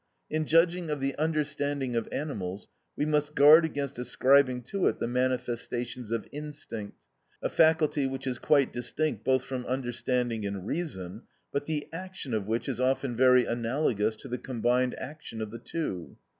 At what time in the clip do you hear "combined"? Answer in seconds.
14.39-14.95